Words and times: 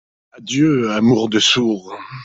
Adieu, 0.31 0.89
amour 0.93 1.29
de 1.29 1.37
sourd!… 1.37 1.95